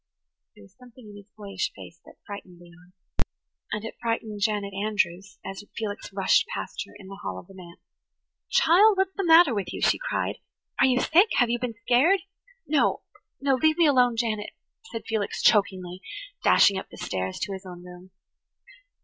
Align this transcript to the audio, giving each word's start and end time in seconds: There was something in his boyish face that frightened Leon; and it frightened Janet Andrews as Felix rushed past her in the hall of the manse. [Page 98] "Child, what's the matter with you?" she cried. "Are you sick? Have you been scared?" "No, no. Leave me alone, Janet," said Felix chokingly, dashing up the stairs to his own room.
There 0.55 0.63
was 0.63 0.73
something 0.77 1.09
in 1.11 1.15
his 1.15 1.29
boyish 1.37 1.71
face 1.75 2.01
that 2.05 2.15
frightened 2.25 2.59
Leon; 2.59 2.93
and 3.71 3.85
it 3.85 3.99
frightened 4.01 4.41
Janet 4.41 4.73
Andrews 4.73 5.37
as 5.45 5.63
Felix 5.77 6.11
rushed 6.11 6.47
past 6.47 6.83
her 6.87 6.95
in 6.97 7.07
the 7.07 7.17
hall 7.21 7.37
of 7.37 7.45
the 7.45 7.53
manse. 7.53 7.77
[Page 8.49 8.63
98] 8.65 8.65
"Child, 8.73 8.97
what's 8.97 9.15
the 9.15 9.23
matter 9.23 9.53
with 9.53 9.71
you?" 9.71 9.79
she 9.79 9.99
cried. 9.99 10.37
"Are 10.79 10.87
you 10.87 10.99
sick? 11.01 11.29
Have 11.35 11.51
you 11.51 11.59
been 11.59 11.75
scared?" 11.85 12.21
"No, 12.65 13.03
no. 13.39 13.53
Leave 13.61 13.77
me 13.77 13.85
alone, 13.85 14.15
Janet," 14.15 14.53
said 14.91 15.03
Felix 15.05 15.43
chokingly, 15.43 16.01
dashing 16.43 16.79
up 16.79 16.89
the 16.89 16.97
stairs 16.97 17.37
to 17.37 17.53
his 17.53 17.63
own 17.63 17.83
room. 17.85 18.09